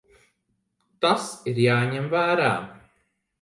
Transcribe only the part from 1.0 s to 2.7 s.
Tas ir jāņem vērā.